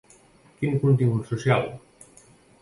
Quin 0.61 0.79
contingut 0.85 1.29
social? 1.33 1.69